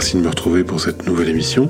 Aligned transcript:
merci 0.00 0.16
de 0.16 0.22
me 0.22 0.28
retrouver 0.28 0.64
pour 0.64 0.80
cette 0.80 1.06
nouvelle 1.06 1.28
émission. 1.28 1.68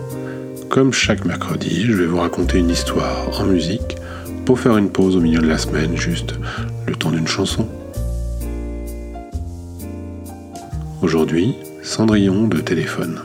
Comme 0.69 0.93
chaque 0.93 1.25
mercredi, 1.25 1.83
je 1.83 1.95
vais 1.95 2.07
vous 2.07 2.19
raconter 2.19 2.59
une 2.59 2.71
histoire 2.71 3.41
en 3.41 3.45
musique 3.45 3.97
pour 4.45 4.61
faire 4.61 4.77
une 4.77 4.89
pause 4.89 5.17
au 5.17 5.21
milieu 5.21 5.41
de 5.41 5.49
la 5.49 5.59
semaine, 5.59 5.97
juste 5.97 6.35
le 6.87 6.95
temps 6.95 7.11
d'une 7.11 7.27
chanson. 7.27 7.67
Aujourd'hui, 11.03 11.57
Cendrillon 11.83 12.47
de 12.47 12.61
Téléphone. 12.61 13.19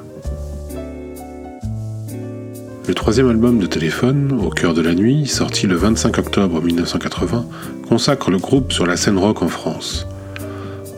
Le 2.88 2.94
troisième 2.96 3.30
album 3.30 3.60
de 3.60 3.68
Téléphone, 3.68 4.42
Au 4.44 4.50
cœur 4.50 4.74
de 4.74 4.82
la 4.82 4.96
nuit, 4.96 5.28
sorti 5.28 5.68
le 5.68 5.76
25 5.76 6.18
octobre 6.18 6.64
1980, 6.64 7.46
consacre 7.88 8.32
le 8.32 8.40
groupe 8.40 8.74
sur 8.74 8.88
la 8.88 8.98
scène 8.98 9.20
rock 9.20 9.44
en 9.44 9.50
France. 9.50 10.08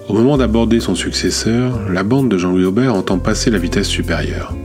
Au 0.08 0.14
moment 0.14 0.38
d'aborder 0.38 0.80
son 0.80 0.96
successeur, 0.96 1.90
la 1.90 2.04
bande 2.04 2.30
de 2.30 2.38
Jean-Louis 2.38 2.64
Aubert 2.64 2.96
entend 2.96 3.20
passer 3.20 3.52
la 3.52 3.58
vitesse 3.58 3.90
supérieure. 3.90 4.56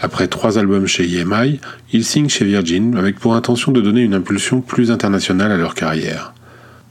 Après 0.00 0.28
trois 0.28 0.58
albums 0.58 0.86
chez 0.86 1.12
EMI, 1.12 1.58
ils 1.92 2.04
signent 2.04 2.28
chez 2.28 2.44
Virgin 2.44 2.96
avec 2.96 3.18
pour 3.18 3.34
intention 3.34 3.72
de 3.72 3.80
donner 3.80 4.02
une 4.02 4.14
impulsion 4.14 4.60
plus 4.60 4.92
internationale 4.92 5.50
à 5.50 5.56
leur 5.56 5.74
carrière. 5.74 6.34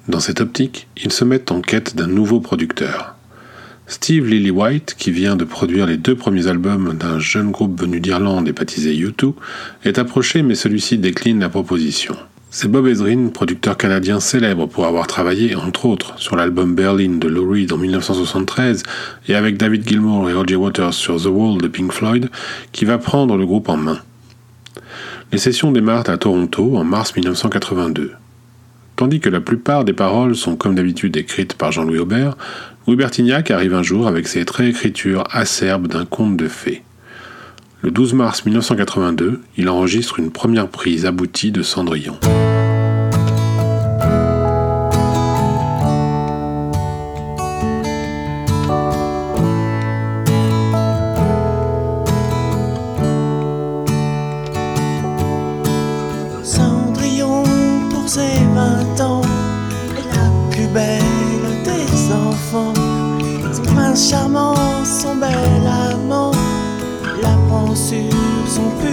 Dans 0.09 0.19
cette 0.19 0.41
optique, 0.41 0.87
ils 1.01 1.13
se 1.13 1.23
mettent 1.23 1.53
en 1.53 1.61
quête 1.61 1.95
d'un 1.95 2.07
nouveau 2.07 2.41
producteur. 2.41 3.15
Steve 3.87 4.27
Lillywhite, 4.27 4.95
qui 4.97 5.11
vient 5.11 5.37
de 5.37 5.45
produire 5.45 5.85
les 5.85 5.97
deux 5.97 6.15
premiers 6.15 6.47
albums 6.47 6.93
d'un 6.97 7.19
jeune 7.19 7.51
groupe 7.51 7.79
venu 7.79 8.01
d'Irlande 8.01 8.47
et 8.49 8.53
baptisé 8.53 8.93
U2, 8.93 9.35
est 9.85 9.99
approché 9.99 10.43
mais 10.43 10.55
celui-ci 10.55 10.97
décline 10.97 11.39
la 11.39 11.49
proposition. 11.49 12.17
C'est 12.55 12.67
Bob 12.67 12.85
Ezrin, 12.85 13.29
producteur 13.29 13.77
canadien 13.77 14.19
célèbre 14.19 14.67
pour 14.67 14.85
avoir 14.85 15.07
travaillé, 15.07 15.55
entre 15.55 15.87
autres, 15.87 16.13
sur 16.19 16.35
l'album 16.35 16.75
Berlin 16.75 17.17
de 17.17 17.27
Lou 17.27 17.49
Reed 17.49 17.73
en 17.73 17.77
1973 17.77 18.83
et 19.27 19.33
avec 19.33 19.57
David 19.57 19.87
Gilmour 19.87 20.29
et 20.29 20.33
Roger 20.33 20.55
Waters 20.55 20.93
sur 20.93 21.19
The 21.19 21.25
Wall 21.25 21.59
de 21.59 21.67
Pink 21.67 21.91
Floyd, 21.91 22.29
qui 22.71 22.85
va 22.85 22.99
prendre 22.99 23.37
le 23.37 23.47
groupe 23.47 23.69
en 23.69 23.77
main. 23.77 23.97
Les 25.31 25.39
sessions 25.39 25.71
démarrent 25.71 26.07
à 26.11 26.17
Toronto 26.19 26.77
en 26.77 26.83
mars 26.83 27.15
1982. 27.15 28.11
Tandis 28.97 29.19
que 29.19 29.29
la 29.29 29.41
plupart 29.41 29.83
des 29.83 29.93
paroles 29.93 30.35
sont 30.35 30.55
comme 30.55 30.75
d'habitude 30.75 31.17
écrites 31.17 31.55
par 31.55 31.71
Jean-Louis 31.71 31.97
Aubert, 31.97 32.37
Louis 32.85 33.03
arrive 33.49 33.73
un 33.73 33.81
jour 33.81 34.05
avec 34.05 34.27
ses 34.27 34.45
réécritures 34.47 35.23
acerbes 35.31 35.87
d'un 35.87 36.05
conte 36.05 36.37
de 36.37 36.47
fées. 36.47 36.83
Le 37.83 37.91
12 37.91 38.13
mars 38.13 38.45
1982, 38.45 39.41
il 39.57 39.67
enregistre 39.67 40.17
une 40.17 40.31
première 40.31 40.69
prise 40.69 41.05
aboutie 41.05 41.51
de 41.51 41.61
Cendrillon. 41.63 42.17
Sur 68.53 68.92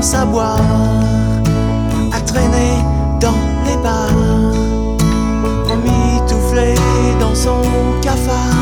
à 0.00 0.24
boire, 0.24 0.60
à 2.12 2.20
traîner 2.20 2.76
dans 3.20 3.34
les 3.66 3.76
bars 3.82 4.12
emmitouflée 5.68 6.76
dans 7.18 7.34
son 7.34 7.60
cafard. 8.00 8.54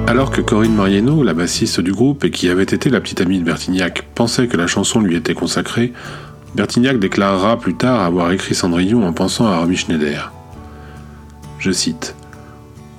Alors 0.07 0.29
que 0.29 0.41
Corinne 0.41 0.75
Mariano, 0.75 1.23
la 1.23 1.33
bassiste 1.33 1.79
du 1.81 1.91
groupe 1.91 2.23
et 2.23 2.29
qui 2.29 2.49
avait 2.49 2.61
été 2.61 2.91
la 2.91 3.01
petite 3.01 3.19
amie 3.19 3.39
de 3.39 3.43
Bertignac, 3.43 4.03
pensait 4.13 4.45
que 4.45 4.57
la 4.57 4.67
chanson 4.67 5.01
lui 5.01 5.15
était 5.15 5.33
consacrée, 5.33 5.91
Bertignac 6.55 6.99
déclarera 6.99 7.59
plus 7.59 7.75
tard 7.75 7.99
avoir 7.99 8.31
écrit 8.31 8.55
Cendrillon 8.55 9.05
en 9.05 9.11
pensant 9.11 9.45
à 9.45 9.57
Romy 9.57 9.75
Schneider. 9.75 10.31
Je 11.59 11.71
cite 11.71 12.15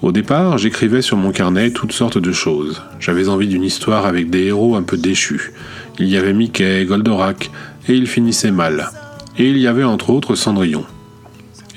Au 0.02 0.12
départ, 0.12 0.58
j'écrivais 0.58 1.00
sur 1.00 1.16
mon 1.16 1.32
carnet 1.32 1.70
toutes 1.70 1.92
sortes 1.92 2.18
de 2.18 2.32
choses. 2.32 2.82
J'avais 3.00 3.28
envie 3.28 3.48
d'une 3.48 3.64
histoire 3.64 4.04
avec 4.04 4.28
des 4.28 4.44
héros 4.44 4.76
un 4.76 4.82
peu 4.82 4.98
déchus. 4.98 5.52
Il 5.98 6.06
y 6.06 6.18
avait 6.18 6.34
Mickey, 6.34 6.84
Goldorak, 6.84 7.50
et 7.88 7.94
ils 7.94 8.06
finissaient 8.06 8.50
mal. 8.50 8.90
Et 9.38 9.48
il 9.48 9.56
y 9.56 9.66
avait 9.66 9.84
entre 9.84 10.10
autres 10.10 10.34
Cendrillon. 10.34 10.84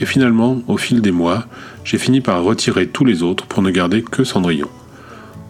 Et 0.02 0.06
finalement, 0.06 0.62
au 0.68 0.76
fil 0.76 1.00
des 1.02 1.12
mois, 1.12 1.46
j'ai 1.86 1.98
fini 1.98 2.20
par 2.20 2.44
retirer 2.44 2.88
tous 2.88 3.06
les 3.06 3.24
autres 3.24 3.46
pour 3.46 3.62
ne 3.62 3.72
garder 3.72 4.02
que 4.02 4.26
Cendrillon. 4.26 4.70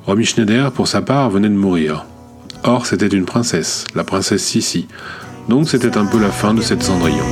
Romy 0.05 0.25
Schneider, 0.25 0.71
pour 0.71 0.87
sa 0.87 1.01
part, 1.01 1.31
venait 1.31 1.49
de 1.49 1.55
mourir. 1.55 2.05
Or, 2.63 2.85
c'était 2.85 3.07
une 3.07 3.25
princesse, 3.25 3.85
la 3.95 4.03
princesse 4.03 4.43
Sissi. 4.43 4.87
Donc 5.49 5.67
c'était 5.67 5.97
un 5.97 6.05
peu 6.05 6.19
la 6.19 6.29
fin 6.29 6.53
de 6.53 6.61
cette 6.61 6.83
Cendrillon. 6.83 7.25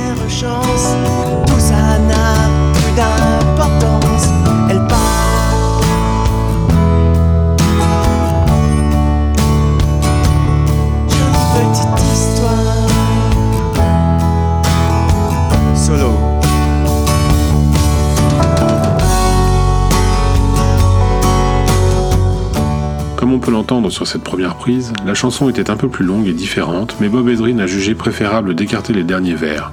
L'entendre 23.50 23.90
sur 23.90 24.06
cette 24.06 24.22
première 24.22 24.56
prise, 24.56 24.92
la 25.04 25.14
chanson 25.14 25.48
était 25.48 25.70
un 25.70 25.76
peu 25.76 25.88
plus 25.88 26.04
longue 26.04 26.26
et 26.26 26.32
différente, 26.32 26.96
mais 27.00 27.08
Bob 27.08 27.28
Ezrin 27.28 27.58
a 27.58 27.66
jugé 27.66 27.94
préférable 27.94 28.54
d'écarter 28.54 28.92
les 28.92 29.04
derniers 29.04 29.34
vers. 29.34 29.72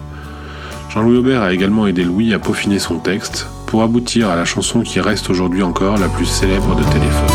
Jean-Louis 0.89 1.17
Aubert 1.17 1.41
a 1.41 1.53
également 1.53 1.87
aidé 1.87 2.03
Louis 2.03 2.33
à 2.33 2.39
peaufiner 2.39 2.79
son 2.79 2.99
texte 2.99 3.47
pour 3.65 3.83
aboutir 3.83 4.29
à 4.29 4.35
la 4.35 4.45
chanson 4.45 4.81
qui 4.81 4.99
reste 4.99 5.29
aujourd'hui 5.29 5.63
encore 5.63 5.97
la 5.97 6.07
plus 6.07 6.25
célèbre 6.25 6.75
de 6.75 6.83
Téléphone. 6.83 7.34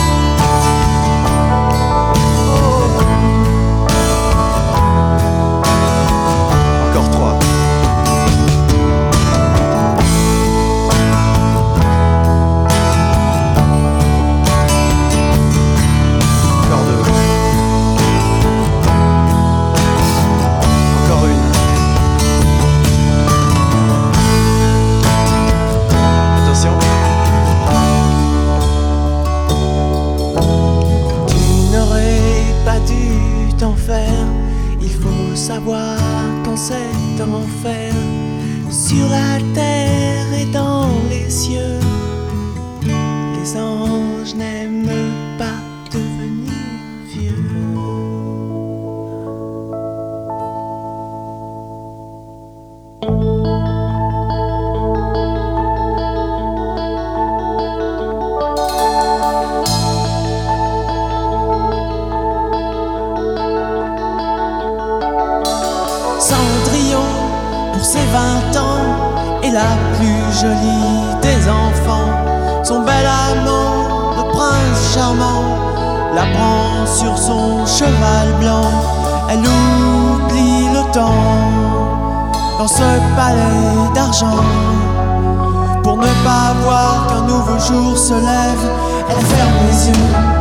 enfer, 33.62 34.12
il 34.80 34.88
faut 34.88 35.34
savoir 35.34 35.98
qu'en 36.44 36.56
cet 36.56 37.20
enfer, 37.20 37.92
sur 38.70 39.08
la 39.08 39.38
terre 39.54 40.26
et 40.40 40.46
dans 40.52 40.88
les 41.10 41.28
cieux, 41.28 41.78
les 42.82 43.56
anges 43.56 44.34
n'aiment 44.34 44.86
pas 45.38 45.60
devenir 45.92 46.52
vieux. 47.06 47.50
Vingt 68.12 68.56
ans 68.58 69.40
est 69.42 69.50
la 69.50 69.72
plus 69.96 70.40
jolie 70.40 71.02
des 71.22 71.48
enfants. 71.48 72.10
Son 72.62 72.80
bel 72.80 73.06
amant, 73.06 74.16
le 74.18 74.24
prince 74.32 74.94
charmant, 74.94 75.44
la 76.14 76.22
prend 76.34 76.86
sur 76.86 77.16
son 77.16 77.66
cheval 77.66 78.28
blanc. 78.40 78.70
Elle 79.30 79.40
oublie 79.40 80.68
le 80.76 80.92
temps 80.92 81.14
dans 82.58 82.68
ce 82.68 82.88
palais 83.16 83.94
d'argent. 83.94 84.44
Pour 85.82 85.96
ne 85.96 86.12
pas 86.26 86.54
voir 86.62 87.06
qu'un 87.08 87.22
nouveau 87.22 87.58
jour 87.58 87.96
se 87.96 88.14
lève, 88.14 88.64
elle 89.08 89.24
ferme 89.24 89.58
les 89.68 89.88
yeux 89.88 90.39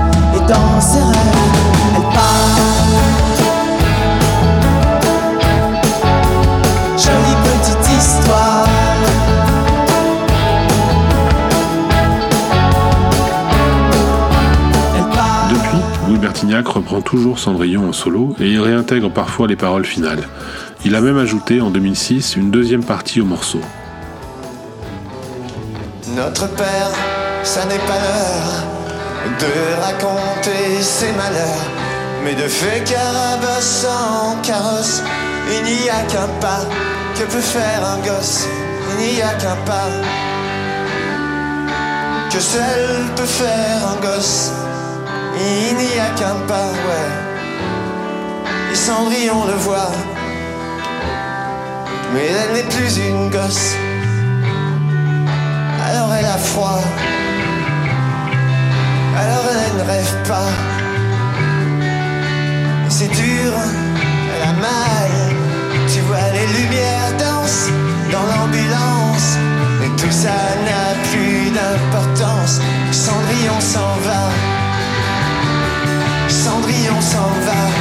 reprend 16.73 17.01
toujours 17.01 17.39
Cendrillon 17.39 17.89
en 17.89 17.93
solo 17.93 18.35
et 18.39 18.49
il 18.49 18.59
réintègre 18.59 19.11
parfois 19.11 19.47
les 19.47 19.55
paroles 19.55 19.85
finales. 19.85 20.27
Il 20.85 20.95
a 20.95 21.01
même 21.01 21.17
ajouté 21.17 21.61
en 21.61 21.69
2006 21.69 22.35
une 22.35 22.51
deuxième 22.51 22.83
partie 22.83 23.21
au 23.21 23.25
morceau. 23.25 23.61
Notre 26.15 26.47
père, 26.47 26.91
ça 27.43 27.65
n'est 27.65 27.77
pas 27.79 27.99
l'heure 27.99 28.63
de 29.39 29.81
raconter 29.81 30.81
ses 30.81 31.11
malheurs, 31.13 31.65
mais 32.23 32.33
de 32.33 32.47
fait 32.47 32.83
carabasse 32.83 33.85
en 33.85 34.41
carrosse, 34.41 35.03
il 35.51 35.63
n'y 35.63 35.89
a 35.89 36.01
qu'un 36.03 36.27
pas 36.39 36.61
que 37.15 37.23
peut 37.23 37.41
faire 37.41 37.85
un 37.85 37.97
gosse, 37.97 38.47
il 38.99 39.15
n'y 39.15 39.21
a 39.21 39.33
qu'un 39.33 39.57
pas 39.65 39.89
que 42.31 42.39
seul 42.39 43.05
peut 43.15 43.23
faire 43.23 43.87
un 43.91 43.99
gosse, 44.01 44.51
il 45.39 45.75
n'y 45.77 45.99
a 45.99 46.09
qu'un 46.17 46.35
pas, 46.47 46.71
ouais. 46.71 47.09
Et 48.71 48.75
Cendrillon 48.75 49.45
le 49.45 49.53
voit, 49.53 49.91
mais 52.13 52.27
elle 52.27 52.53
n'est 52.53 52.69
plus 52.69 52.97
une 52.97 53.29
gosse. 53.29 53.75
Alors 55.87 56.13
elle 56.13 56.25
a 56.25 56.37
froid. 56.37 56.81
Alors 59.17 59.45
elle 59.51 59.77
ne 59.77 59.89
rêve 59.89 60.15
pas. 60.27 60.51
C'est 62.89 63.07
dur, 63.07 63.53
elle 64.35 64.49
a 64.49 64.53
mal. 64.53 65.11
Tu 65.87 65.99
vois 66.01 66.29
les 66.33 66.47
lumières 66.59 67.11
dansent 67.17 67.69
dans 68.11 68.25
l'ambulance. 68.31 69.37
Et 69.83 69.89
tout 69.99 70.11
ça 70.11 70.39
n'a 70.65 70.93
plus 71.11 71.49
d'importance. 71.51 72.59
Cendrillon 72.91 73.59
s'en 73.59 73.95
va. 74.05 74.58
Cendrillon 76.79 77.01
s'en 77.01 77.29
va. 77.45 77.78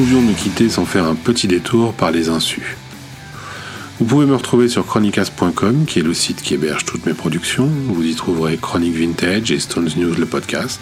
Pouvions 0.00 0.22
nous 0.22 0.32
quitter 0.32 0.70
sans 0.70 0.86
faire 0.86 1.04
un 1.04 1.14
petit 1.14 1.46
détour 1.46 1.92
par 1.92 2.10
les 2.10 2.30
insus. 2.30 2.78
Vous 3.98 4.06
pouvez 4.06 4.24
me 4.24 4.34
retrouver 4.34 4.70
sur 4.70 4.86
chronicast.com, 4.86 5.84
qui 5.86 5.98
est 5.98 6.02
le 6.02 6.14
site 6.14 6.40
qui 6.40 6.54
héberge 6.54 6.86
toutes 6.86 7.04
mes 7.04 7.12
productions. 7.12 7.68
Vous 7.88 8.02
y 8.02 8.14
trouverez 8.14 8.56
Chronique 8.56 8.94
Vintage 8.94 9.50
et 9.50 9.58
Stones 9.58 9.90
News 9.98 10.14
le 10.18 10.24
podcast. 10.24 10.80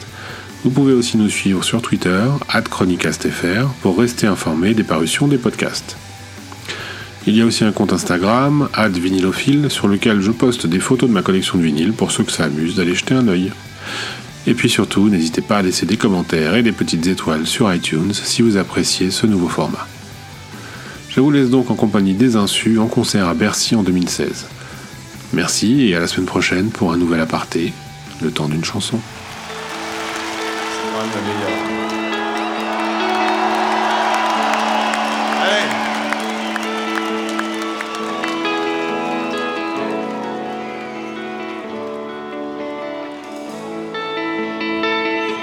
Vous 0.63 0.71
pouvez 0.71 0.93
aussi 0.93 1.17
nous 1.17 1.29
suivre 1.29 1.65
sur 1.65 1.83
Twitter, 1.83 2.27
chronicastfr, 2.71 3.67
pour 3.83 3.99
rester 3.99 4.29
informé 4.29 4.73
des 4.73 4.85
parutions 4.85 5.27
des 5.27 5.39
podcasts. 5.39 5.97
Il 7.27 7.37
y 7.37 7.43
a 7.43 7.45
aussi 7.45 7.65
un 7.65 7.73
compte 7.73 7.93
Instagram, 7.93 8.69
vinylophile, 8.89 9.69
sur 9.69 9.89
lequel 9.89 10.21
je 10.21 10.31
poste 10.31 10.69
des 10.69 10.79
photos 10.79 11.09
de 11.09 11.15
ma 11.15 11.23
collection 11.23 11.59
de 11.59 11.65
vinyles 11.65 11.93
pour 11.93 12.13
ceux 12.13 12.23
que 12.23 12.31
ça 12.31 12.45
amuse 12.45 12.77
d'aller 12.77 12.95
jeter 12.95 13.15
un 13.15 13.27
œil. 13.27 13.51
Et 14.47 14.55
puis 14.55 14.71
surtout, 14.71 15.09
n'hésitez 15.09 15.43
pas 15.43 15.59
à 15.59 15.63
laisser 15.63 15.87
des 15.87 15.97
commentaires 15.97 16.55
et 16.55 16.63
des 16.63 16.73
petites 16.73 17.07
étoiles 17.07 17.47
sur 17.47 17.73
iTunes 17.73 18.13
si 18.15 18.43
vous 18.43 18.57
appréciez 18.57 19.11
ce 19.11 19.27
nouveau 19.27 19.49
format. 19.49 19.87
Je 21.11 21.21
vous 21.21 21.31
laisse 21.31 21.51
donc 21.51 21.71
en 21.71 21.75
compagnie 21.75 22.15
des 22.15 22.37
Insus 22.37 22.79
en 22.79 22.87
concert 22.87 23.29
à 23.29 23.35
Bercy 23.35 23.75
en 23.75 23.83
2016. 23.83 24.47
Merci 25.33 25.89
et 25.89 25.97
à 25.97 26.01
la 26.01 26.07
semaine 26.07 26.27
prochaine 26.27 26.71
pour 26.71 26.93
un 26.93 26.97
nouvel 26.97 27.21
aparté, 27.21 27.73
le 28.23 28.31
temps 28.31 28.49
d'une 28.49 28.65
chanson. 28.65 28.99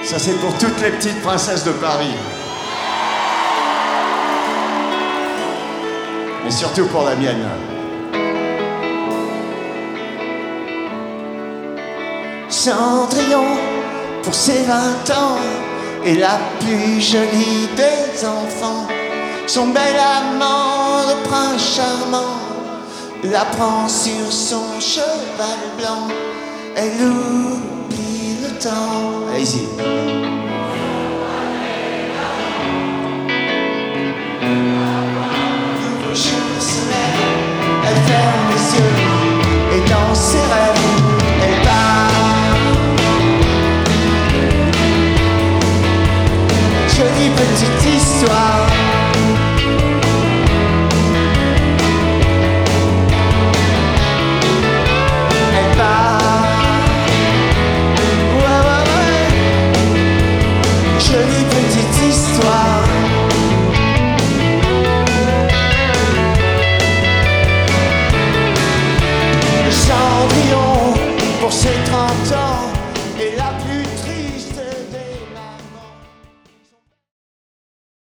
Ça 0.06 0.20
c'est 0.20 0.34
pour 0.34 0.56
toutes 0.56 0.80
les 0.80 0.90
petites 0.90 1.20
princesses 1.20 1.64
de 1.64 1.72
Paris. 1.72 2.14
Mais 6.44 6.50
surtout 6.52 6.86
pour 6.86 7.02
la 7.02 7.16
mienne. 7.16 7.44
Cendrillon, 12.48 13.56
pour 14.22 14.32
ses 14.32 14.62
vingt 14.62 15.10
ans, 15.10 15.38
est 16.04 16.14
la 16.14 16.38
plus 16.60 17.00
jolie 17.00 17.68
des 17.74 18.24
enfants. 18.24 18.86
Son 19.48 19.68
bel 19.68 19.96
amant, 19.96 21.00
le 21.08 21.28
prince 21.28 21.74
charmant, 21.76 22.38
la 23.24 23.44
prend 23.44 23.88
sur 23.88 24.30
son 24.30 24.78
cheval 24.78 25.58
blanc. 25.76 26.06
Elle 26.76 27.08
oublie 27.08 28.05
temps. 28.58 29.28
Allez-y. 29.34 29.68
Elle 37.88 37.96
ferme 38.08 38.45